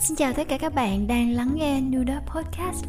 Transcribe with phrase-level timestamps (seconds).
[0.00, 2.84] Xin chào tất cả các bạn đang lắng nghe Nudop Podcast.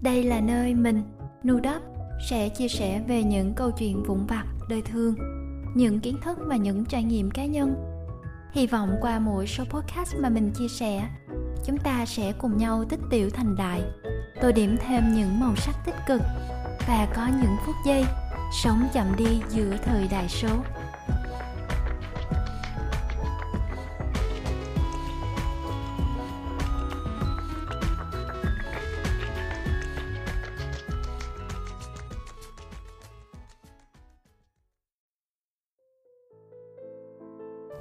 [0.00, 1.02] Đây là nơi mình,
[1.48, 1.82] Nudop,
[2.30, 5.14] sẽ chia sẻ về những câu chuyện vụn vặt đời thường,
[5.74, 7.74] những kiến thức và những trải nghiệm cá nhân.
[8.52, 11.08] Hy vọng qua mỗi số podcast mà mình chia sẻ,
[11.64, 13.82] chúng ta sẽ cùng nhau tích tiểu thành đại,
[14.40, 16.22] tô điểm thêm những màu sắc tích cực
[16.88, 18.04] và có những phút giây
[18.62, 20.48] sống chậm đi giữa thời đại số.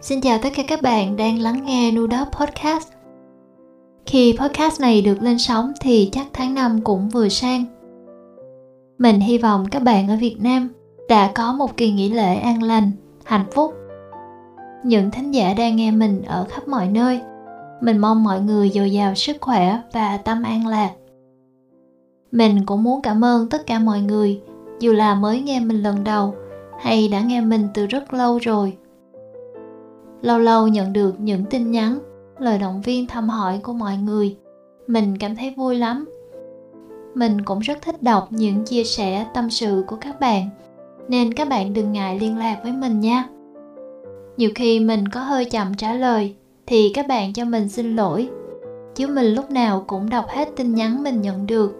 [0.05, 2.87] Xin chào tất cả các bạn đang lắng nghe Nudop Podcast.
[4.05, 7.65] Khi podcast này được lên sóng thì chắc tháng 5 cũng vừa sang.
[8.97, 10.69] Mình hy vọng các bạn ở Việt Nam
[11.09, 12.91] đã có một kỳ nghỉ lễ an lành,
[13.23, 13.73] hạnh phúc.
[14.83, 17.21] Những thính giả đang nghe mình ở khắp mọi nơi,
[17.81, 20.91] mình mong mọi người dồi dào sức khỏe và tâm an lạc.
[22.31, 24.41] Mình cũng muốn cảm ơn tất cả mọi người,
[24.79, 26.35] dù là mới nghe mình lần đầu
[26.79, 28.77] hay đã nghe mình từ rất lâu rồi
[30.25, 31.99] lâu lâu nhận được những tin nhắn,
[32.39, 34.35] lời động viên thăm hỏi của mọi người.
[34.87, 36.05] Mình cảm thấy vui lắm.
[37.15, 40.49] Mình cũng rất thích đọc những chia sẻ tâm sự của các bạn,
[41.07, 43.27] nên các bạn đừng ngại liên lạc với mình nha.
[44.37, 48.29] Nhiều khi mình có hơi chậm trả lời, thì các bạn cho mình xin lỗi.
[48.95, 51.75] Chứ mình lúc nào cũng đọc hết tin nhắn mình nhận được,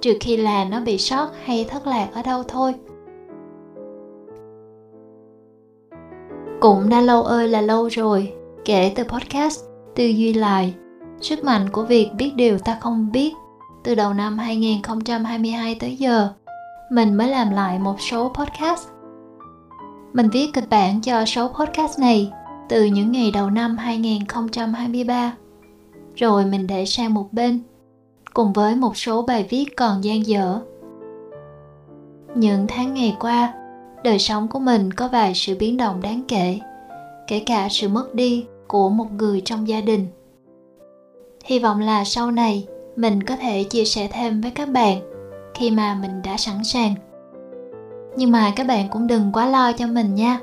[0.00, 2.74] trừ khi là nó bị sót hay thất lạc ở đâu thôi.
[6.60, 8.32] Cũng đã lâu ơi là lâu rồi,
[8.64, 10.74] kể từ podcast Tư duy lại,
[11.20, 13.32] sức mạnh của việc biết điều ta không biết
[13.84, 16.28] từ đầu năm 2022 tới giờ,
[16.90, 18.88] mình mới làm lại một số podcast.
[20.12, 22.32] Mình viết kịch bản cho số podcast này
[22.68, 25.32] từ những ngày đầu năm 2023.
[26.14, 27.60] Rồi mình để sang một bên,
[28.34, 30.60] cùng với một số bài viết còn dang dở.
[32.34, 33.54] Những tháng ngày qua,
[34.06, 36.58] đời sống của mình có vài sự biến động đáng kể
[37.26, 40.06] kể cả sự mất đi của một người trong gia đình.
[41.44, 42.66] Hy vọng là sau này,
[42.96, 45.00] mình có thể chia sẻ thêm với các bạn
[45.54, 46.94] khi mà mình đã sẵn sàng.
[48.16, 50.40] Nhưng mà các bạn cũng đừng quá lo cho mình nha.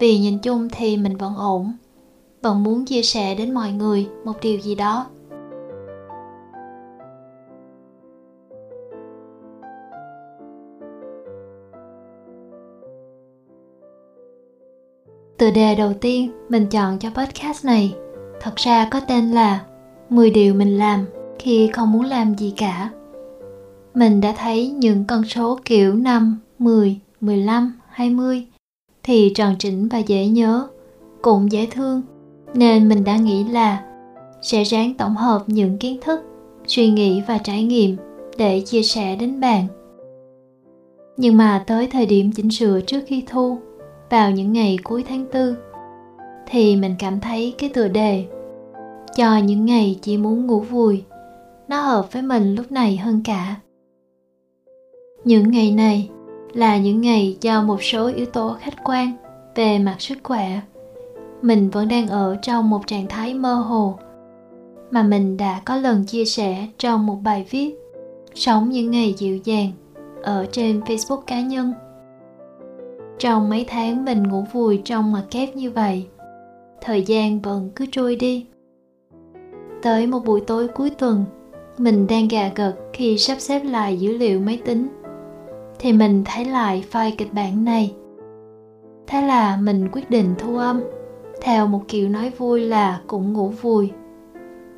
[0.00, 1.72] Vì nhìn chung thì mình vẫn ổn,
[2.42, 5.06] vẫn muốn chia sẻ đến mọi người một điều gì đó.
[15.38, 17.94] Tựa đề đầu tiên mình chọn cho podcast này
[18.40, 19.64] thật ra có tên là
[20.08, 21.06] 10 điều mình làm
[21.38, 22.90] khi không muốn làm gì cả.
[23.94, 28.46] Mình đã thấy những con số kiểu 5, 10, 15, 20
[29.02, 30.68] thì tròn chỉnh và dễ nhớ,
[31.22, 32.02] cũng dễ thương,
[32.54, 33.84] nên mình đã nghĩ là
[34.42, 36.20] sẽ ráng tổng hợp những kiến thức,
[36.66, 37.96] suy nghĩ và trải nghiệm
[38.38, 39.66] để chia sẻ đến bạn.
[41.16, 43.58] Nhưng mà tới thời điểm chỉnh sửa trước khi thu
[44.10, 45.56] vào những ngày cuối tháng tư,
[46.46, 48.24] thì mình cảm thấy cái tựa đề
[49.16, 51.04] cho những ngày chỉ muốn ngủ vùi
[51.68, 53.54] nó hợp với mình lúc này hơn cả.
[55.24, 56.08] Những ngày này
[56.52, 59.12] là những ngày do một số yếu tố khách quan
[59.54, 60.60] về mặt sức khỏe.
[61.42, 63.98] Mình vẫn đang ở trong một trạng thái mơ hồ,
[64.90, 67.74] mà mình đã có lần chia sẻ trong một bài viết
[68.34, 69.72] sống những ngày dịu dàng
[70.22, 71.72] ở trên facebook cá nhân
[73.18, 76.06] trong mấy tháng mình ngủ vùi trong mặt kép như vậy,
[76.80, 78.46] thời gian vẫn cứ trôi đi.
[79.82, 81.24] Tới một buổi tối cuối tuần,
[81.78, 84.88] mình đang gà gật khi sắp xếp lại dữ liệu máy tính,
[85.78, 87.94] thì mình thấy lại file kịch bản này.
[89.06, 90.80] Thế là mình quyết định thu âm,
[91.40, 93.90] theo một kiểu nói vui là cũng ngủ vùi,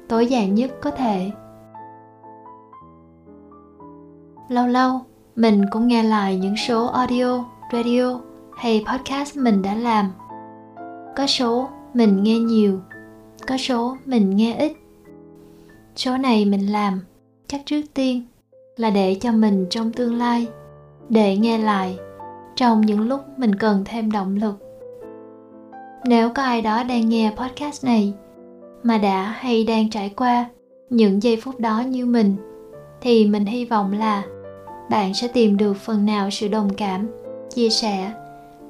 [0.09, 1.31] tối giản nhất có thể.
[4.49, 5.01] Lâu lâu,
[5.37, 8.30] mình cũng nghe lại những số audio, radio
[8.61, 10.13] hay podcast mình đã làm.
[11.17, 12.81] Có số mình nghe nhiều.
[13.47, 14.73] Có số mình nghe ít.
[15.97, 17.01] Số này mình làm.
[17.47, 18.23] Chắc trước tiên
[18.77, 20.47] là để cho mình trong tương lai.
[21.09, 21.99] Để nghe lại.
[22.57, 24.59] Trong những lúc mình cần thêm động lực.
[26.05, 28.13] Nếu có ai đó đang nghe podcast này
[28.83, 30.47] mà đã hay đang trải qua
[30.91, 32.37] những giây phút đó như mình,
[33.01, 34.23] thì mình hy vọng là
[34.91, 37.09] bạn sẽ tìm được phần nào sự đồng cảm,
[37.55, 38.11] chia sẻ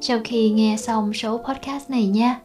[0.01, 2.41] sau khi nghe xong số podcast này nha.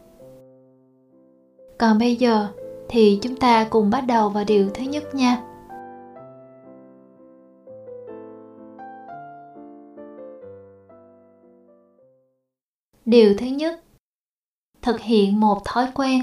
[1.78, 2.48] Còn bây giờ
[2.88, 5.42] thì chúng ta cùng bắt đầu vào điều thứ nhất nha.
[13.04, 13.80] Điều thứ nhất,
[14.82, 16.20] thực hiện một thói quen.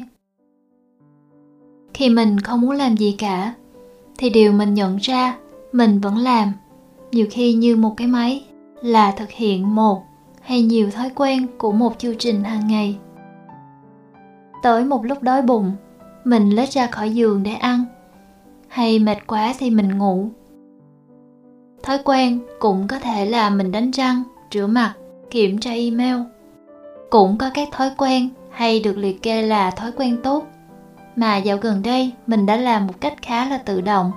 [1.94, 3.54] Khi mình không muốn làm gì cả,
[4.18, 5.38] thì điều mình nhận ra
[5.72, 6.54] mình vẫn làm,
[7.12, 8.46] nhiều khi như một cái máy
[8.82, 10.04] là thực hiện một
[10.44, 12.98] hay nhiều thói quen của một chương trình hàng ngày.
[14.64, 15.72] Tới một lúc đói bụng,
[16.24, 17.86] mình lết ra khỏi giường để ăn,
[18.68, 20.30] hay mệt quá thì mình ngủ.
[21.84, 24.94] Thói quen cũng có thể là mình đánh răng, rửa mặt,
[25.30, 26.16] kiểm tra email.
[27.10, 30.48] Cũng có các thói quen hay được liệt kê là thói quen tốt,
[31.16, 34.12] mà dạo gần đây mình đã làm một cách khá là tự động,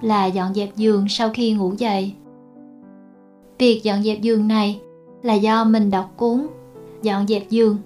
[0.00, 2.14] là dọn dẹp giường sau khi ngủ dậy.
[3.58, 4.80] Việc dọn dẹp giường này
[5.22, 6.46] là do mình đọc cuốn
[7.02, 7.76] dọn dẹp giường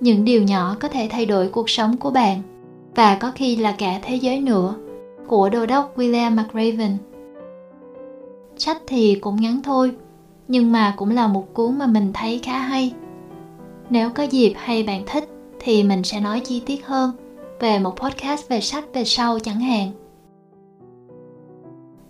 [0.00, 2.42] những điều nhỏ có thể thay đổi cuộc sống của bạn
[2.94, 4.74] và có khi là cả thế giới nữa
[5.26, 6.96] của đô đốc William McRaven.
[8.56, 9.92] Sách thì cũng ngắn thôi,
[10.48, 12.92] nhưng mà cũng là một cuốn mà mình thấy khá hay.
[13.90, 15.28] Nếu có dịp hay bạn thích
[15.60, 17.10] thì mình sẽ nói chi tiết hơn
[17.60, 19.90] về một podcast về sách về sau chẳng hạn.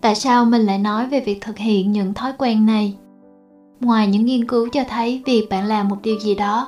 [0.01, 2.95] Tại sao mình lại nói về việc thực hiện những thói quen này?
[3.79, 6.67] Ngoài những nghiên cứu cho thấy việc bạn làm một điều gì đó,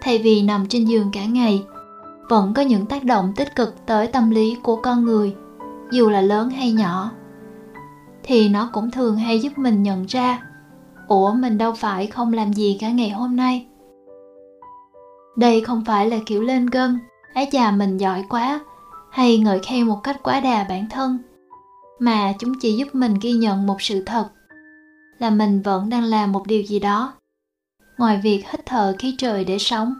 [0.00, 1.62] thay vì nằm trên giường cả ngày,
[2.28, 5.34] vẫn có những tác động tích cực tới tâm lý của con người,
[5.90, 7.10] dù là lớn hay nhỏ.
[8.22, 10.42] Thì nó cũng thường hay giúp mình nhận ra,
[11.08, 13.66] ủa, mình đâu phải không làm gì cả ngày hôm nay.
[15.36, 16.98] Đây không phải là kiểu lên gân,
[17.34, 18.60] ái chà, mình giỏi quá,
[19.10, 21.18] hay ngợi khen một cách quá đà bản thân,
[21.98, 24.28] mà chúng chỉ giúp mình ghi nhận một sự thật
[25.18, 27.12] là mình vẫn đang làm một điều gì đó.
[27.98, 29.94] Ngoài việc hít thở khí trời để sống.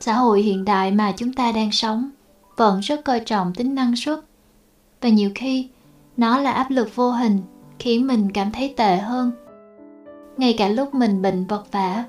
[0.00, 2.10] Xã hội hiện đại mà chúng ta đang sống
[2.56, 4.20] vẫn rất coi trọng tính năng suất.
[5.00, 5.68] Và nhiều khi,
[6.16, 7.42] nó là áp lực vô hình,
[7.78, 9.32] khiến mình cảm thấy tệ hơn.
[10.36, 12.04] Ngay cả lúc mình bệnh vật vả,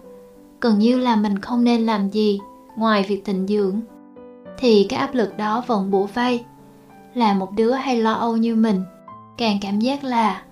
[0.62, 2.40] gần như là mình không nên làm gì
[2.78, 3.82] ngoài việc tịnh dưỡng,
[4.58, 6.44] thì cái áp lực đó vẫn bủa vây,
[7.14, 8.84] là một đứa hay lo âu như mình,
[9.38, 10.44] càng cảm giác là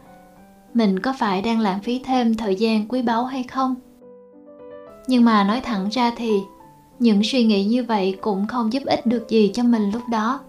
[0.73, 3.75] mình có phải đang lãng phí thêm thời gian quý báu hay không?
[5.07, 6.39] Nhưng mà nói thẳng ra thì,
[6.99, 10.39] những suy nghĩ như vậy cũng không giúp ích được gì cho mình lúc đó.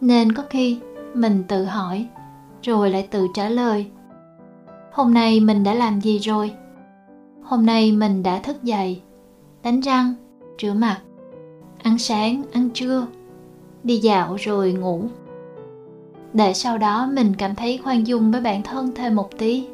[0.00, 0.78] Nên có khi
[1.14, 2.06] mình tự hỏi,
[2.62, 3.86] rồi lại tự trả lời,
[4.92, 6.52] hôm nay mình đã làm gì rồi?
[7.42, 9.00] Hôm nay mình đã thức dậy,
[9.62, 10.14] đánh răng,
[10.62, 11.00] rửa mặt,
[11.82, 13.06] ăn sáng, ăn trưa,
[13.84, 15.04] đi dạo rồi ngủ
[16.32, 19.66] để sau đó mình cảm thấy khoan dung với bản thân thêm một tí.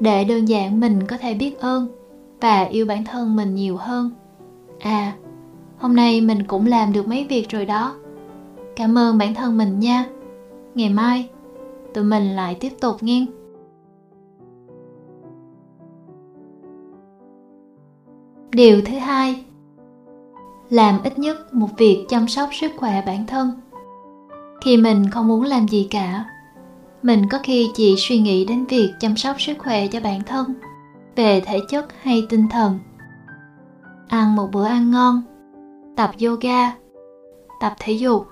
[0.00, 1.88] Để đơn giản mình có thể biết ơn
[2.40, 4.10] và yêu bản thân mình nhiều hơn.
[4.80, 5.12] À
[5.78, 7.94] hôm nay mình cũng làm được mấy việc rồi đó.
[8.76, 10.04] Cảm ơn bản thân mình nha.
[10.74, 11.28] Ngày mai,
[11.94, 13.26] tụi mình lại tiếp tục nghe.
[18.52, 19.44] Điều thứ hai,
[20.70, 23.50] làm ít nhất một việc chăm sóc sức khỏe bản thân
[24.60, 26.24] khi mình không muốn làm gì cả.
[27.02, 30.54] Mình có khi chỉ suy nghĩ đến việc chăm sóc sức khỏe cho bản thân,
[31.16, 32.78] về thể chất hay tinh thần.
[34.08, 35.22] Ăn một bữa ăn ngon,
[35.96, 36.72] tập yoga,
[37.60, 38.26] tập thể dục,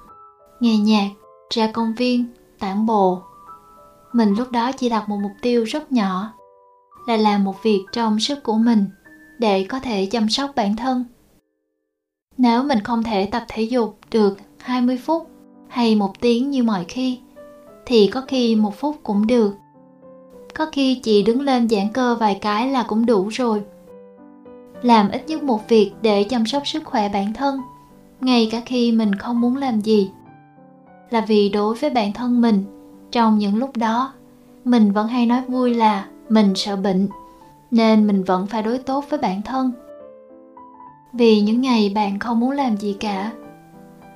[0.61, 1.11] nghe nhạc,
[1.55, 2.25] ra công viên,
[2.59, 3.23] tản bộ.
[4.13, 6.33] Mình lúc đó chỉ đặt một mục tiêu rất nhỏ,
[7.07, 8.85] là làm một việc trong sức của mình
[9.39, 11.05] để có thể chăm sóc bản thân.
[12.39, 15.36] Nếu mình không thể tập thể dục được 20 phút
[15.69, 17.19] hay một tiếng như mọi khi,
[17.87, 19.55] thì có khi một phút cũng được.
[20.55, 23.63] Có khi chị đứng lên giãn cơ vài cái là cũng đủ rồi.
[24.83, 27.61] Làm ít nhất một việc để chăm sóc sức khỏe bản thân,
[28.21, 30.11] ngay cả khi mình không muốn làm gì.
[31.11, 32.65] Là vì đối với bản thân mình,
[33.11, 34.13] trong những lúc đó,
[34.65, 37.09] mình vẫn hay nói vui là mình sợ bệnh,
[37.71, 39.73] nên mình vẫn phải đối tốt với bản thân.
[41.13, 43.33] Vì những ngày bạn không muốn làm gì cả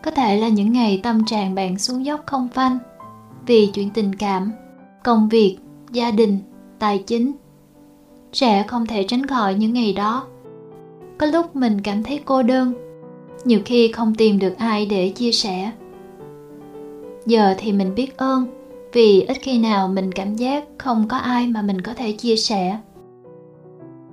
[0.03, 2.79] có thể là những ngày tâm trạng bạn xuống dốc không phanh.
[3.47, 4.53] Vì chuyện tình cảm,
[5.05, 5.59] công việc,
[5.91, 6.39] gia đình,
[6.79, 7.33] tài chính,
[8.33, 10.27] sẽ không thể tránh khỏi những ngày đó.
[11.19, 12.75] Có lúc mình cảm thấy cô đơn,
[13.45, 15.71] nhiều khi không tìm được ai để chia sẻ.
[17.27, 18.47] Giờ thì mình biết ơn,
[18.93, 22.37] vì ít khi nào mình cảm giác không có ai mà mình có thể chia
[22.37, 22.79] sẻ.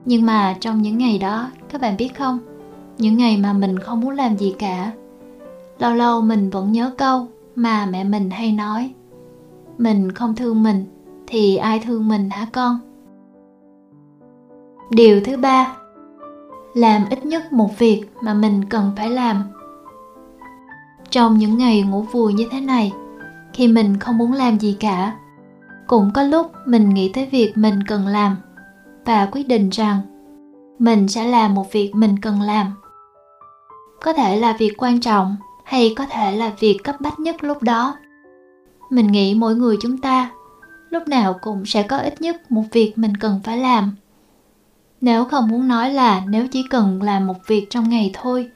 [0.06, 2.39] Nhưng mà trong những ngày đó, các bạn biết không?
[2.98, 4.91] Những ngày mà mình không muốn làm gì cả
[5.79, 8.93] lâu lâu mình vẫn nhớ câu mà mẹ mình hay nói.
[9.77, 10.86] Mình không thương mình
[11.27, 12.79] thì ai thương mình hả con?
[14.89, 15.77] Điều thứ ba,
[16.74, 19.43] làm ít nhất một việc mà mình cần phải làm.
[21.10, 22.93] Trong những ngày ngủ vùi như thế này,
[23.53, 25.15] khi mình không muốn làm gì cả,
[25.88, 28.36] cũng có lúc mình nghĩ tới việc mình cần làm
[29.05, 30.00] và quyết định rằng
[30.79, 32.74] mình sẽ làm một việc mình cần làm.
[34.03, 35.36] Có thể là việc quan trọng
[35.67, 37.97] hay có thể là việc cấp bách nhất lúc đó.
[38.89, 40.31] Mình nghĩ mỗi người chúng ta
[40.89, 43.95] lúc nào cũng sẽ có ít nhất một việc mình cần phải làm.
[45.01, 48.50] Nếu không muốn nói là nếu chỉ cần làm một việc trong ngày thôi,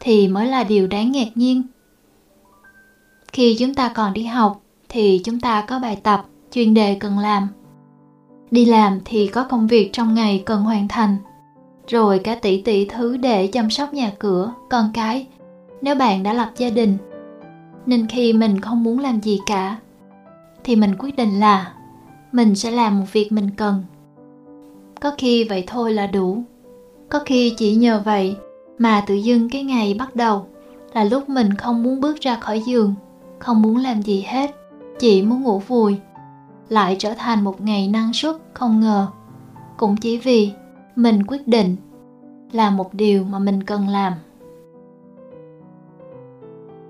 [0.00, 1.62] thì mới là điều đáng ngạc nhiên.
[3.32, 7.18] Khi chúng ta còn đi học, thì chúng ta có bài tập, chuyên đề cần
[7.18, 7.48] làm.
[8.50, 11.16] Đi làm thì có công việc trong ngày cần hoàn thành,
[11.88, 15.26] rồi cả tỷ tỷ thứ để chăm sóc nhà cửa, con cái
[15.82, 16.96] nếu bạn đã lập gia đình,
[17.86, 19.76] nên khi mình không muốn làm gì cả,
[20.64, 21.72] thì mình quyết định là
[22.32, 23.84] mình sẽ làm một việc mình cần.
[25.00, 26.42] Có khi vậy thôi là đủ.
[27.08, 28.36] Có khi chỉ nhờ vậy
[28.78, 30.46] mà tự dưng cái ngày bắt đầu
[30.92, 32.94] là lúc mình không muốn bước ra khỏi giường,
[33.38, 34.50] không muốn làm gì hết,
[34.98, 35.96] chỉ muốn ngủ vùi,
[36.68, 39.06] lại trở thành một ngày năng suất không ngờ.
[39.76, 40.52] Cũng chỉ vì
[40.96, 41.76] mình quyết định
[42.52, 44.12] là một điều mà mình cần làm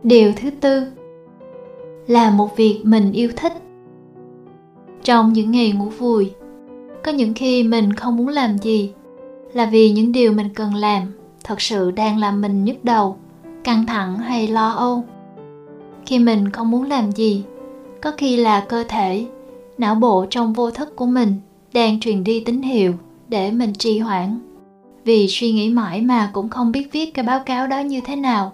[0.02, 0.86] điều thứ tư,
[2.06, 3.52] là một việc mình yêu thích.
[5.02, 6.32] Trong những ngày ngủ vùi,
[7.04, 8.92] có những khi mình không muốn làm gì
[9.52, 11.12] là vì những điều mình cần làm
[11.44, 13.16] thật sự đang làm mình nhức đầu,
[13.64, 15.04] căng thẳng hay lo âu.
[16.06, 17.44] Khi mình không muốn làm gì,
[18.00, 19.26] có khi là cơ thể,
[19.78, 21.34] não bộ trong vô thức của mình
[21.72, 22.94] đang truyền đi tín hiệu
[23.28, 24.38] để mình trì hoãn.
[25.04, 28.16] Vì suy nghĩ mãi mà cũng không biết viết cái báo cáo đó như thế
[28.16, 28.52] nào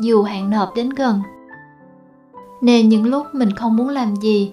[0.00, 1.22] dù hạn nộp đến gần.
[2.62, 4.52] Nên những lúc mình không muốn làm gì,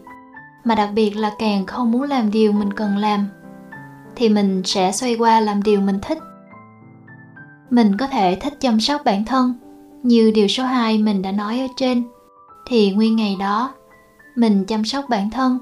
[0.63, 3.27] mà đặc biệt là càng không muốn làm điều mình cần làm,
[4.15, 6.17] thì mình sẽ xoay qua làm điều mình thích.
[7.69, 9.53] Mình có thể thích chăm sóc bản thân,
[10.03, 12.03] như điều số 2 mình đã nói ở trên.
[12.67, 13.73] Thì nguyên ngày đó,
[14.35, 15.59] mình chăm sóc bản thân.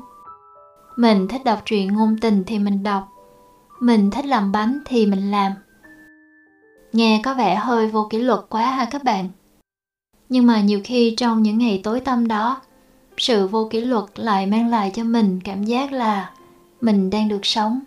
[0.97, 3.07] Mình thích đọc truyện ngôn tình thì mình đọc.
[3.79, 5.51] Mình thích làm bánh thì mình làm.
[6.93, 9.29] Nghe có vẻ hơi vô kỷ luật quá ha các bạn
[10.33, 12.61] nhưng mà nhiều khi trong những ngày tối tăm đó,
[13.17, 16.29] sự vô kỷ luật lại mang lại cho mình cảm giác là
[16.81, 17.79] mình đang được sống.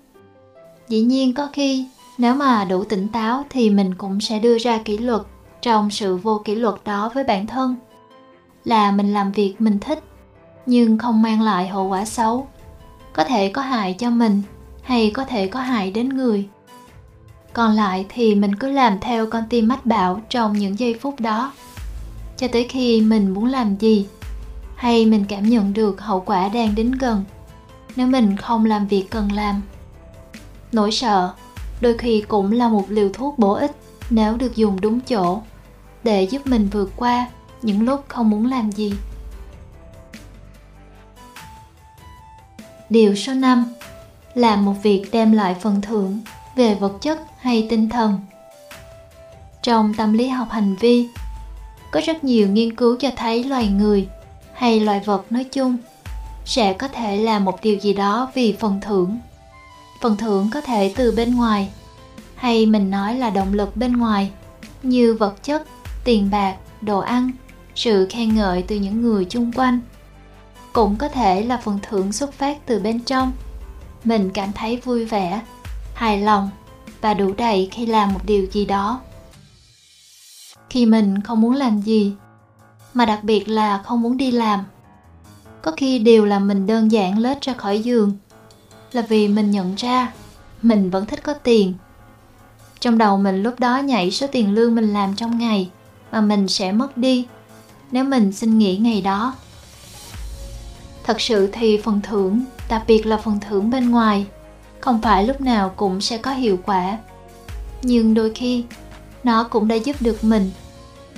[0.89, 1.87] Dĩ nhiên có khi,
[2.19, 5.23] nếu mà đủ tỉnh táo thì mình cũng sẽ đưa ra kỷ luật
[5.63, 7.77] trong sự vô kỷ luật đó với bản thân.
[8.65, 10.05] Là mình làm việc mình thích,
[10.67, 12.49] nhưng không mang lại hậu quả xấu.
[13.13, 14.43] Có thể có hại cho mình,
[14.83, 16.49] hay có thể có hại đến người.
[17.53, 21.21] Còn lại thì mình cứ làm theo con tim mách bảo trong những giây phút
[21.21, 21.53] đó
[22.37, 24.07] cho tới khi mình muốn làm gì?
[24.77, 27.25] Hay mình cảm nhận được hậu quả đang đến gần?
[27.97, 29.63] Nếu mình không làm việc cần làm?
[30.73, 31.35] Nỗi sợ
[31.81, 33.77] đôi khi cũng là một liều thuốc bổ ích
[34.11, 35.41] nếu được dùng đúng chỗ
[36.05, 37.27] để giúp mình vượt qua
[37.63, 38.93] những lúc không muốn làm gì.
[42.91, 43.65] Điều số 5
[44.35, 46.21] Làm một việc đem lại phần thưởng
[46.57, 48.21] về vật chất hay tinh thần.
[49.63, 51.09] Trong tâm lý học hành vi,
[51.97, 54.09] có rất nhiều nghiên cứu cho thấy loài người
[54.53, 55.77] hay loài vật nói chung
[56.45, 59.19] sẽ có thể làm một điều gì đó vì phần thưởng.
[60.01, 61.69] Phần thưởng có thể từ bên ngoài
[62.35, 64.31] hay mình nói là động lực bên ngoài
[64.83, 65.67] như vật chất,
[66.05, 67.31] tiền bạc, đồ ăn,
[67.75, 69.81] sự khen ngợi từ những người chung quanh.
[70.73, 73.33] Cũng có thể là phần thưởng xuất phát từ bên trong.
[74.05, 75.41] Mình cảm thấy vui vẻ
[75.95, 76.51] hài lòng
[77.01, 79.01] và đủ đầy khi làm một điều gì đó
[80.71, 82.15] khi mình không muốn làm gì,
[82.95, 84.65] mà đặc biệt là không muốn đi làm.
[85.63, 88.13] Có khi điều làm mình đơn giản lết ra khỏi giường,
[88.93, 90.13] là vì mình nhận ra
[90.63, 91.75] mình vẫn thích có tiền.
[92.81, 95.71] Trong đầu mình lúc đó nhảy số tiền lương mình làm trong ngày
[96.13, 97.27] mà mình sẽ mất đi
[97.93, 99.35] nếu mình xin nghỉ ngày đó.
[101.05, 104.27] Thật sự thì phần thưởng, đặc biệt là phần thưởng bên ngoài,
[104.81, 106.99] không phải lúc nào cũng sẽ có hiệu quả.
[107.83, 108.65] Nhưng đôi khi
[109.27, 110.51] nó cũng đã giúp được mình.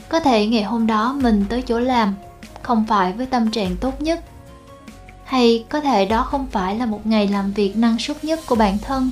[0.09, 2.15] Có thể ngày hôm đó mình tới chỗ làm
[2.63, 4.25] không phải với tâm trạng tốt nhất.
[5.25, 8.55] Hay có thể đó không phải là một ngày làm việc năng suất nhất của
[8.55, 9.11] bản thân.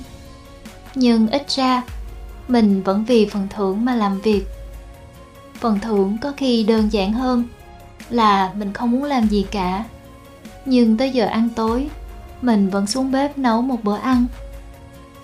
[0.94, 1.82] Nhưng ít ra,
[2.48, 4.44] mình vẫn vì phần thưởng mà làm việc.
[5.60, 7.44] Phần thưởng có khi đơn giản hơn
[8.10, 9.84] là mình không muốn làm gì cả.
[10.64, 11.88] Nhưng tới giờ ăn tối,
[12.42, 14.26] mình vẫn xuống bếp nấu một bữa ăn.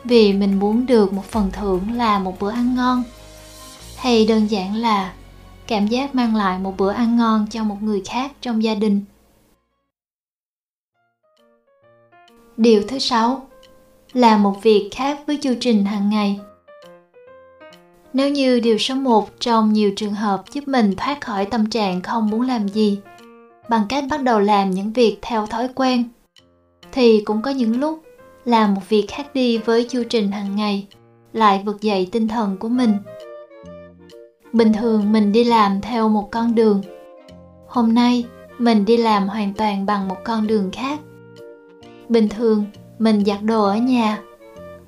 [0.05, 3.03] Vì mình muốn được một phần thưởng là một bữa ăn ngon
[4.03, 5.13] hay đơn giản là
[5.67, 9.01] cảm giác mang lại một bữa ăn ngon cho một người khác trong gia đình.
[12.57, 13.47] Điều thứ sáu
[14.13, 16.41] là một việc khác với chu trình hàng ngày.
[18.13, 22.03] Nếu như điều số 1 trong nhiều trường hợp giúp mình thoát khỏi tâm trạng
[22.03, 22.99] không muốn làm gì,
[23.69, 26.05] bằng cách bắt đầu làm những việc theo thói quen,
[26.93, 28.03] thì cũng có những lúc
[28.45, 30.87] làm một việc khác đi với chu trình hàng ngày
[31.33, 32.93] lại vực dậy tinh thần của mình
[34.53, 36.83] bình thường mình đi làm theo một con đường.
[37.67, 38.25] Hôm nay,
[38.59, 41.01] mình đi làm hoàn toàn bằng một con đường khác.
[42.09, 42.65] Bình thường,
[42.99, 44.21] mình giặt đồ ở nhà.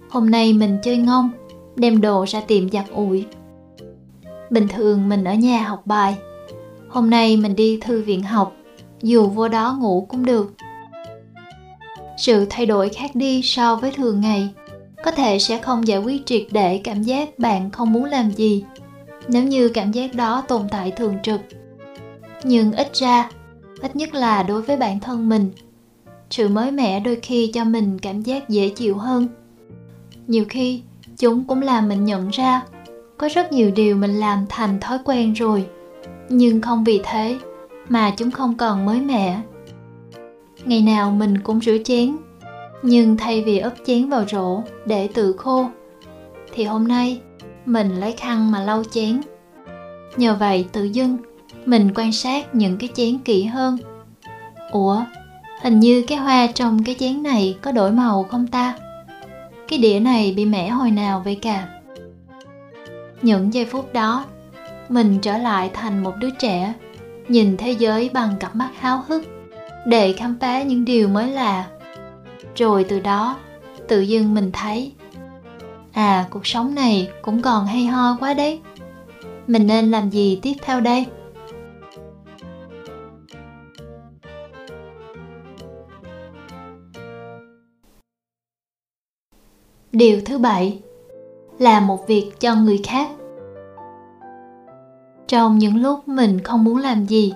[0.08, 1.30] Hôm nay mình chơi ngông,
[1.76, 3.26] đem đồ ra tiệm giặt ủi.
[4.50, 6.16] Bình thường mình ở nhà học bài.
[6.88, 8.56] Hôm nay mình đi thư viện học,
[9.02, 10.54] dù vô đó ngủ cũng được.
[12.16, 14.48] Sự thay đổi khác đi so với thường ngày,
[15.04, 18.64] có thể sẽ không giải quyết triệt để cảm giác bạn không muốn làm gì
[19.28, 21.40] nếu như cảm giác đó tồn tại thường trực.
[22.44, 23.30] Nhưng ít ra,
[23.80, 25.50] ít nhất là đối với bản thân mình,
[26.30, 29.26] sự mới mẻ đôi khi cho mình cảm giác dễ chịu hơn.
[30.26, 30.82] Nhiều khi,
[31.18, 32.62] chúng cũng làm mình nhận ra
[33.18, 35.66] có rất nhiều điều mình làm thành thói quen rồi,
[36.28, 37.38] nhưng không vì thế
[37.88, 39.40] mà chúng không còn mới mẻ.
[40.64, 42.16] Ngày nào mình cũng rửa chén,
[42.82, 45.66] nhưng thay vì ấp chén vào rổ để tự khô,
[46.54, 47.20] thì hôm nay
[47.66, 49.20] mình lấy khăn mà lau chén.
[50.16, 51.16] Nhờ vậy tự dưng,
[51.66, 53.78] mình quan sát những cái chén kỹ hơn.
[54.70, 55.04] Ủa,
[55.62, 58.78] hình như cái hoa trong cái chén này có đổi màu không ta?
[59.68, 61.68] Cái đĩa này bị mẻ hồi nào vậy cả?
[63.22, 64.24] Những giây phút đó,
[64.88, 66.74] mình trở lại thành một đứa trẻ,
[67.28, 69.22] nhìn thế giới bằng cặp mắt háo hức,
[69.86, 71.66] để khám phá những điều mới lạ.
[72.56, 73.36] Rồi từ đó,
[73.88, 74.92] tự dưng mình thấy
[75.94, 78.60] à cuộc sống này cũng còn hay ho quá đấy.
[79.46, 81.06] Mình nên làm gì tiếp theo đây?
[89.92, 90.80] Điều thứ bảy
[91.58, 93.10] là một việc cho người khác.
[95.26, 97.34] Trong những lúc mình không muốn làm gì,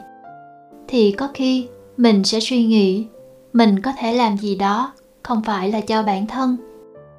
[0.88, 3.06] thì có khi mình sẽ suy nghĩ
[3.52, 6.56] mình có thể làm gì đó không phải là cho bản thân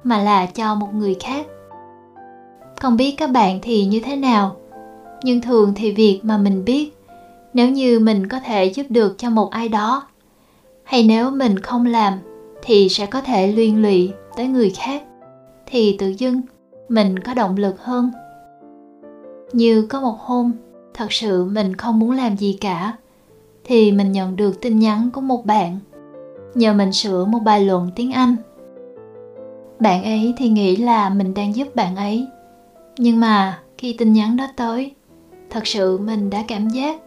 [0.04, 1.46] mà là cho một người khác.
[2.80, 4.56] Không biết các bạn thì như thế nào,
[5.22, 6.96] nhưng thường thì việc mà mình biết,
[7.54, 10.06] nếu như mình có thể giúp được cho một ai đó,
[10.84, 12.18] hay nếu mình không làm,
[12.62, 15.02] thì sẽ có thể liên lụy tới người khác,
[15.66, 16.40] thì tự dưng
[16.88, 18.10] mình có động lực hơn.
[19.52, 20.52] Như có một hôm,
[20.94, 22.92] thật sự mình không muốn làm gì cả,
[23.64, 25.78] thì mình nhận được tin nhắn của một bạn.
[26.54, 28.36] Nhờ mình sửa một bài luận tiếng anh
[29.80, 32.26] bạn ấy thì nghĩ là mình đang giúp bạn ấy.
[32.98, 34.94] Nhưng mà khi tin nhắn đó tới,
[35.50, 37.00] thật sự mình đã cảm giác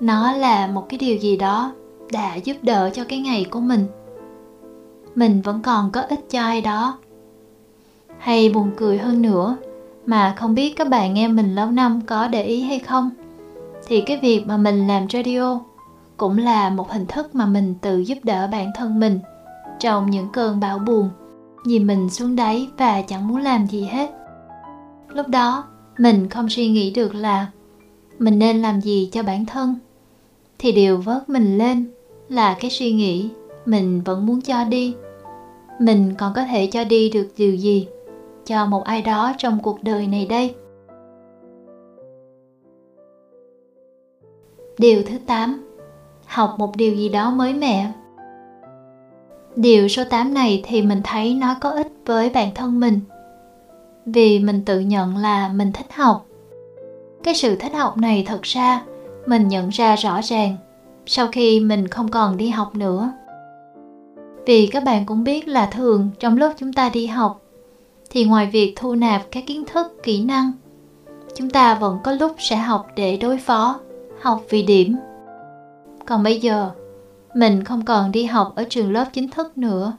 [0.00, 1.72] nó là một cái điều gì đó
[2.12, 3.86] đã giúp đỡ cho cái ngày của mình.
[5.14, 6.98] Mình vẫn còn có ích cho ai đó.
[8.18, 9.56] Hay buồn cười hơn nữa,
[10.06, 13.10] mà không biết các bạn nghe mình lâu năm có để ý hay không,
[13.86, 15.60] thì cái việc mà mình làm radio
[16.16, 19.20] cũng là một hình thức mà mình tự giúp đỡ bản thân mình
[19.78, 21.10] trong những cơn bão buồn
[21.64, 24.10] nhìn mình xuống đáy và chẳng muốn làm gì hết.
[25.08, 25.64] Lúc đó,
[25.98, 27.46] mình không suy nghĩ được là
[28.18, 29.74] mình nên làm gì cho bản thân.
[30.58, 31.90] Thì điều vớt mình lên
[32.28, 33.30] là cái suy nghĩ
[33.66, 34.94] mình vẫn muốn cho đi.
[35.80, 37.88] Mình còn có thể cho đi được điều gì
[38.44, 40.54] cho một ai đó trong cuộc đời này đây?
[44.78, 45.64] Điều thứ 8
[46.26, 47.92] học một điều gì đó mới mẻ
[49.56, 53.00] điều số 8 này thì mình thấy nó có ích với bản thân mình.
[54.06, 56.26] Vì mình tự nhận là mình thích học.
[57.22, 58.82] Cái sự thích học này thật ra,
[59.26, 60.56] mình nhận ra rõ ràng
[61.06, 63.12] sau khi mình không còn đi học nữa.
[64.46, 67.42] Vì các bạn cũng biết là thường trong lúc chúng ta đi học,
[68.10, 70.52] thì ngoài việc thu nạp các kiến thức, kỹ năng,
[71.36, 73.80] chúng ta vẫn có lúc sẽ học để đối phó,
[74.20, 74.96] học vì điểm.
[76.06, 76.70] Còn bây giờ
[77.34, 79.92] mình không còn đi học ở trường lớp chính thức nữa.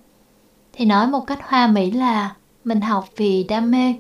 [0.74, 3.96] Thì nói một cách hoa mỹ là, mình học vì đam mê.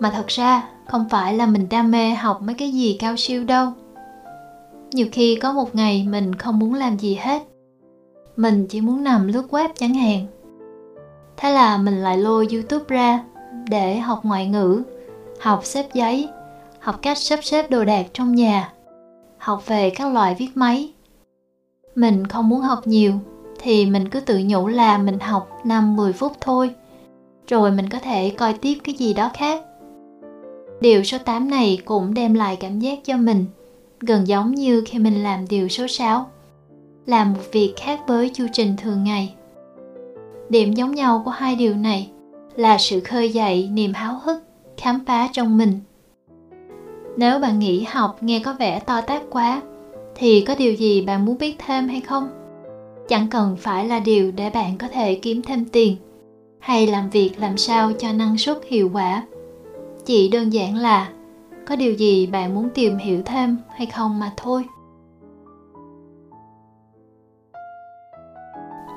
[0.00, 3.44] Mà thật ra, không phải là mình đam mê học mấy cái gì cao siêu
[3.44, 3.72] đâu.
[4.92, 7.42] Nhiều khi có một ngày mình không muốn làm gì hết.
[8.36, 10.26] Mình chỉ muốn nằm lướt web chẳng hạn.
[11.36, 13.24] Thế là mình lại lôi youtube ra
[13.68, 14.82] để học ngoại ngữ,
[15.40, 16.28] học xếp giấy,
[16.78, 18.72] học cách sắp xếp đồ đạc trong nhà,
[19.38, 20.92] học về các loại viết máy
[21.96, 23.12] mình không muốn học nhiều,
[23.60, 26.70] thì mình cứ tự nhủ là mình học 5-10 phút thôi.
[27.48, 29.64] Rồi mình có thể coi tiếp cái gì đó khác.
[30.80, 33.44] Điều số 8 này cũng đem lại cảm giác cho mình,
[34.00, 36.26] gần giống như khi mình làm điều số 6
[37.06, 39.34] làm một việc khác với chu trình thường ngày.
[40.48, 42.10] Điểm giống nhau của hai điều này
[42.56, 44.42] là sự khơi dậy niềm háo hức,
[44.76, 45.80] khám phá trong mình.
[47.16, 49.62] Nếu bạn nghĩ học nghe có vẻ to tát quá
[50.18, 52.28] thì có điều gì bạn muốn biết thêm hay không?
[53.08, 55.96] Chẳng cần phải là điều để bạn có thể kiếm thêm tiền
[56.58, 59.26] hay làm việc làm sao cho năng suất hiệu quả.
[60.04, 61.08] Chỉ đơn giản là
[61.66, 64.64] có điều gì bạn muốn tìm hiểu thêm hay không mà thôi.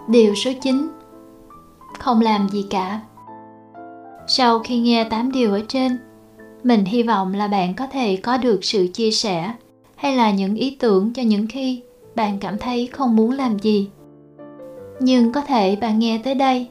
[0.07, 0.87] Điều số 9
[1.99, 3.01] không làm gì cả.
[4.27, 5.97] Sau khi nghe 8 điều ở trên,
[6.63, 9.53] mình hy vọng là bạn có thể có được sự chia sẻ
[9.99, 11.81] hay là những ý tưởng cho những khi
[12.15, 13.89] bạn cảm thấy không muốn làm gì?
[14.99, 16.67] Nhưng có thể bạn nghe tới đây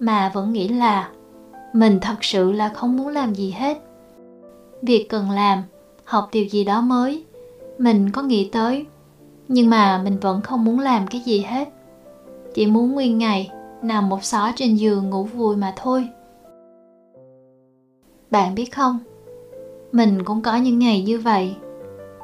[0.00, 1.10] mà vẫn nghĩ là
[1.72, 3.78] mình thật sự là không muốn làm gì hết.
[4.82, 5.62] Việc cần làm,
[6.04, 7.24] học điều gì đó mới,
[7.78, 8.86] mình có nghĩ tới,
[9.48, 11.68] nhưng mà mình vẫn không muốn làm cái gì hết.
[12.54, 13.50] Chỉ muốn nguyên ngày
[13.82, 16.08] nằm một xó trên giường ngủ vui mà thôi.
[18.30, 18.98] Bạn biết không?
[19.92, 21.54] Mình cũng có những ngày như vậy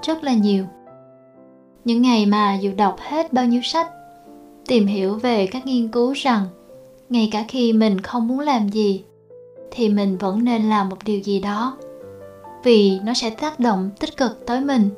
[0.03, 0.65] rất là nhiều.
[1.85, 3.91] Những ngày mà dù đọc hết bao nhiêu sách,
[4.67, 6.47] tìm hiểu về các nghiên cứu rằng
[7.09, 9.05] ngay cả khi mình không muốn làm gì,
[9.71, 11.77] thì mình vẫn nên làm một điều gì đó,
[12.65, 14.91] vì nó sẽ tác động tích cực tới mình.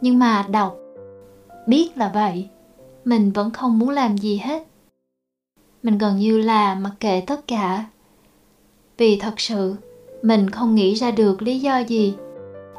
[0.00, 0.76] Nhưng mà đọc,
[1.66, 2.48] biết là vậy,
[3.04, 4.66] mình vẫn không muốn làm gì hết.
[5.82, 7.84] Mình gần như là mặc kệ tất cả,
[8.98, 9.74] vì thật sự
[10.22, 12.14] mình không nghĩ ra được lý do gì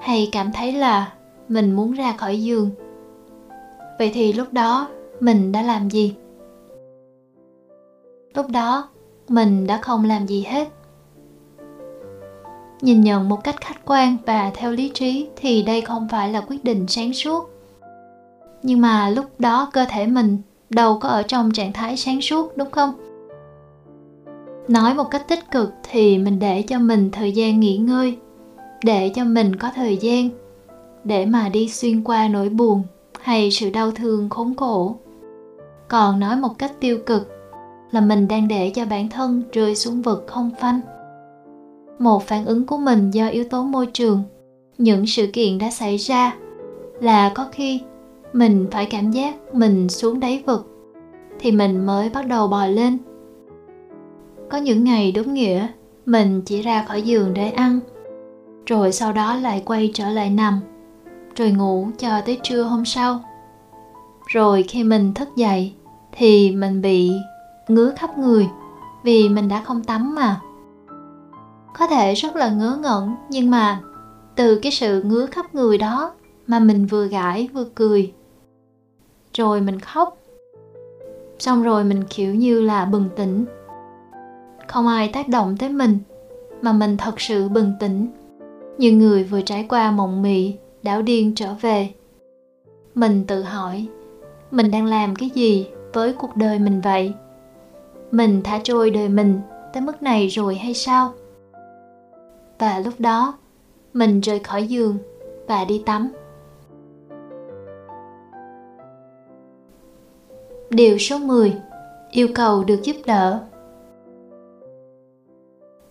[0.02, 1.14] hay cảm thấy là
[1.50, 2.70] mình muốn ra khỏi giường?
[4.00, 4.88] Vậy thì lúc đó
[5.20, 6.16] mình đã làm gì?
[8.36, 8.90] Lúc đó
[9.28, 10.68] mình đã không làm gì hết.
[12.82, 16.42] Nhìn nhận một cách khách quan và theo lý trí thì đây không phải là
[16.42, 17.50] quyết định sáng suốt.
[18.64, 20.38] Nhưng mà lúc đó cơ thể mình
[20.70, 22.94] đâu có ở trong trạng thái sáng suốt, đúng không?
[24.68, 28.18] Nói một cách tích cực thì mình để cho mình thời gian nghỉ ngơi
[28.84, 30.30] để cho mình có thời gian
[31.04, 32.84] để mà đi xuyên qua nỗi buồn
[33.20, 34.96] hay sự đau thương khốn khổ.
[35.88, 37.28] Còn nói một cách tiêu cực
[37.92, 40.82] là mình đang để cho bản thân rơi xuống vực không phanh.
[42.00, 44.24] Một phản ứng của mình do yếu tố môi trường,
[44.78, 46.36] những sự kiện đã xảy ra
[47.02, 47.82] là có khi
[48.34, 50.68] mình phải cảm giác mình xuống đáy vực
[51.40, 52.98] thì mình mới bắt đầu bò lên.
[54.50, 55.68] Có những ngày đúng nghĩa,
[56.06, 57.80] mình chỉ ra khỏi giường để ăn
[58.68, 60.60] rồi sau đó lại quay trở lại nằm,
[61.36, 63.20] rồi ngủ cho tới trưa hôm sau.
[64.28, 65.74] Rồi khi mình thức dậy
[66.12, 67.12] thì mình bị
[67.68, 68.48] ngứa khắp người
[69.04, 70.42] vì mình đã không tắm mà.
[71.78, 73.80] Có thể rất là ngớ ngẩn, nhưng mà
[74.36, 76.12] từ cái sự ngứa khắp người đó
[76.48, 78.14] mà mình vừa gãi vừa cười.
[79.34, 80.18] Rồi mình khóc.
[81.40, 83.46] Xong rồi mình, kiểu như là, bừng tỉnh.
[84.68, 86.00] Không ai tác động tới mình,
[86.62, 88.08] mà mình thật sự bừng tỉnh
[88.78, 91.90] như người vừa trải qua mộng mị, đảo điên trở về.
[92.96, 93.88] Mình tự hỏi,
[94.52, 97.14] mình đang làm cái gì với cuộc đời mình vậy?
[98.12, 99.40] Mình thả trôi đời mình
[99.74, 101.14] tới mức này rồi hay sao?
[102.60, 103.38] Và lúc đó,
[103.94, 104.98] mình rời khỏi giường
[105.48, 106.10] và đi tắm.
[110.70, 111.54] Điều số 10
[112.12, 113.40] Yêu cầu được giúp đỡ.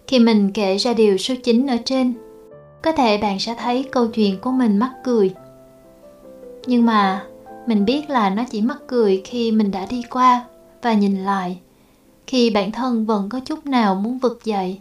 [0.07, 2.14] Khi mình kể ra điều số 9 ở trên
[2.87, 5.35] có thể bạn sẽ thấy câu chuyện của mình mắc cười.
[6.66, 7.27] Nhưng mà,
[7.66, 10.44] mình biết là nó chỉ mắc cười khi mình đã đi qua
[10.83, 11.59] và nhìn lại,
[12.27, 14.81] khi bản thân vẫn có chút nào muốn vực dậy.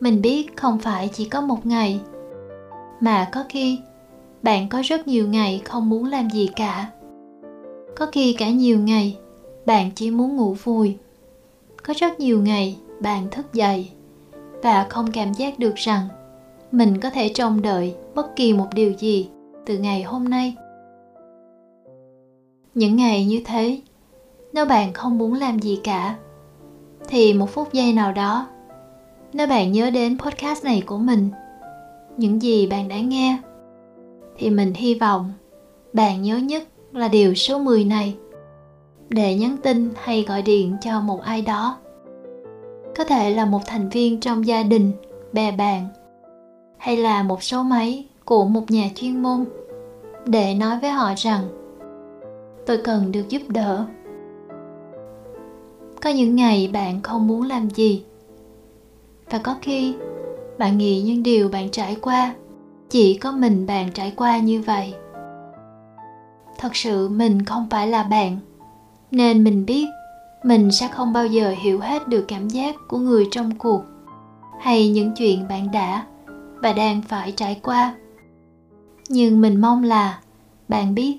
[0.00, 2.00] Mình biết không phải chỉ có một ngày,
[3.00, 3.78] mà có khi
[4.42, 6.90] bạn có rất nhiều ngày không muốn làm gì cả.
[7.96, 9.16] Có khi cả nhiều ngày
[9.66, 10.96] bạn chỉ muốn ngủ vùi
[11.82, 13.90] có rất nhiều ngày bạn thức dậy
[14.62, 16.08] và không cảm giác được rằng
[16.72, 19.28] mình có thể trông đợi bất kỳ một điều gì
[19.66, 20.54] từ ngày hôm nay.
[22.74, 23.80] Những ngày như thế,
[24.52, 26.16] nếu bạn không muốn làm gì cả,
[27.08, 28.46] thì một phút giây nào đó,
[29.32, 31.28] nếu bạn nhớ đến podcast này của mình,
[32.16, 33.38] những gì bạn đã nghe,
[34.36, 35.32] thì mình hy vọng
[35.92, 38.16] bạn nhớ nhất là điều số 10 này.
[39.08, 41.76] Để nhắn tin hay gọi điện cho một ai đó,
[42.96, 44.92] có thể là một thành viên trong gia đình,
[45.32, 45.88] bè bạn
[46.78, 49.44] hay là một số máy của một nhà chuyên môn
[50.26, 51.48] để nói với họ rằng,
[52.66, 53.86] tôi cần được giúp đỡ.
[56.02, 58.04] Có những ngày bạn không muốn làm gì.
[59.30, 59.94] Và có khi
[60.58, 62.34] bạn nghĩ những điều bạn trải qua,
[62.90, 64.94] chỉ có mình bạn trải qua như vậy.
[66.58, 68.38] Thật sự mình không phải là bạn,
[69.10, 69.86] nên mình biết
[70.42, 73.82] mình sẽ không bao giờ hiểu hết được cảm giác của người trong cuộc
[74.60, 76.06] hay những chuyện bạn đã
[76.62, 77.94] và đang phải trải qua.
[79.08, 80.18] Nhưng mình mong là,
[80.68, 81.18] bạn biết,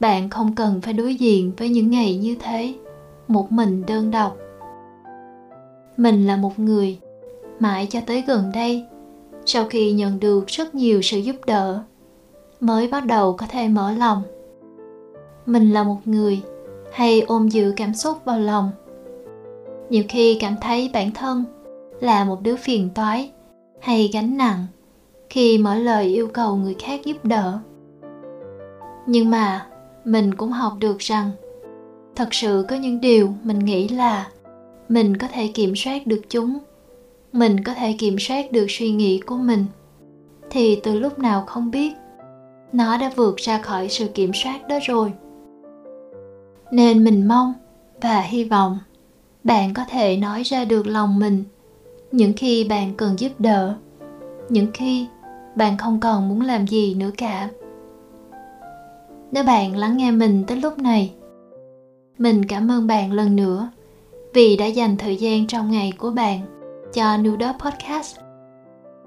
[0.00, 2.74] bạn không cần phải đối diện với những ngày như thế,
[3.28, 4.36] một mình đơn độc.
[5.96, 6.98] Mình là một người,
[7.60, 8.84] mãi cho tới gần đây,
[9.46, 11.82] sau khi nhận được rất nhiều sự giúp đỡ,
[12.60, 14.22] mới bắt đầu có thể mở lòng.
[15.46, 16.42] Mình là một người
[16.92, 18.70] hay ôm giữ cảm xúc vào lòng.
[19.90, 21.44] Nhiều khi cảm thấy bản thân
[22.00, 23.30] là một đứa phiền toái
[23.80, 24.66] hay gánh nặng
[25.30, 27.58] khi mở lời yêu cầu người khác giúp đỡ.
[29.06, 29.66] Nhưng mà,
[30.04, 31.30] mình cũng học được rằng,
[32.16, 34.28] thật sự có những điều mình nghĩ là
[34.88, 36.58] mình có thể kiểm soát được chúng,
[37.32, 39.64] mình có thể kiểm soát được suy nghĩ của mình,
[40.50, 41.92] thì từ lúc nào không biết,
[42.72, 45.12] nó đã vượt ra khỏi sự kiểm soát đó rồi.
[46.70, 47.54] Nên mình mong
[48.00, 48.78] và hy vọng
[49.44, 51.44] bạn có thể nói ra được lòng mình
[52.16, 53.74] những khi bạn cần giúp đỡ
[54.48, 55.06] những khi
[55.54, 57.48] bạn không còn muốn làm gì nữa cả
[59.32, 61.12] nếu bạn lắng nghe mình tới lúc này
[62.18, 63.70] mình cảm ơn bạn lần nữa
[64.34, 66.40] vì đã dành thời gian trong ngày của bạn
[66.92, 68.16] cho New Dot Podcast.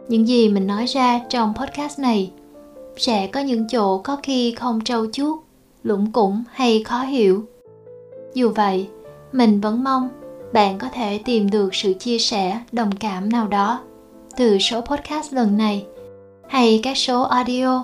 [0.08, 2.32] Những gì mình nói ra trong podcast này
[2.98, 5.40] sẽ có những chỗ có khi không trâu chuốt,
[5.84, 7.44] lũng củng hay khó hiểu.
[8.34, 8.88] Dù vậy,
[9.32, 10.10] mình vẫn mong
[10.54, 13.82] bạn có thể tìm được sự chia sẻ đồng cảm nào đó
[14.38, 15.86] từ số podcast lần này
[16.48, 17.84] hay các số audio,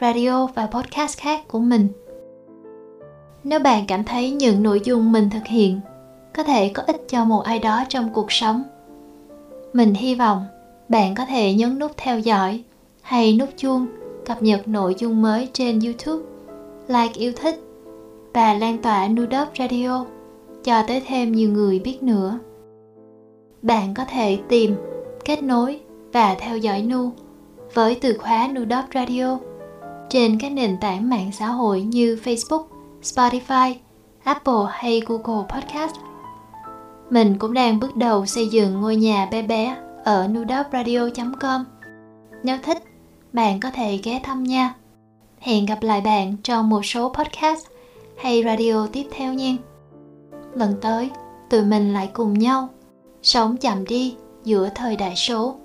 [0.00, 1.88] radio và podcast khác của mình.
[3.44, 5.80] Nếu bạn cảm thấy những nội dung mình thực hiện
[6.34, 8.62] có thể có ích cho một ai đó trong cuộc sống,
[9.72, 10.44] mình hy vọng
[10.88, 12.62] bạn có thể nhấn nút theo dõi
[13.02, 13.86] hay nút chuông
[14.26, 16.24] cập nhật nội dung mới trên YouTube,
[16.88, 17.60] like yêu thích
[18.34, 20.04] và lan tỏa Nude Radio
[20.66, 22.38] cho tới thêm nhiều người biết nữa.
[23.62, 24.76] Bạn có thể tìm,
[25.24, 25.80] kết nối
[26.12, 27.12] và theo dõi Nu
[27.74, 29.38] với từ khóa Nude Radio
[30.10, 32.64] trên các nền tảng mạng xã hội như Facebook,
[33.02, 33.74] Spotify,
[34.24, 35.94] Apple hay Google Podcast.
[37.10, 41.64] Mình cũng đang bước đầu xây dựng ngôi nhà bé bé ở nudopradio.com.
[42.42, 42.82] Nếu thích,
[43.32, 44.74] bạn có thể ghé thăm nha.
[45.38, 47.66] Hẹn gặp lại bạn trong một số podcast
[48.16, 49.56] hay radio tiếp theo nha.
[50.56, 51.10] Lần tới,
[51.50, 52.68] tụi mình lại cùng nhau
[53.22, 55.56] sống chậm đi giữa thời đại số.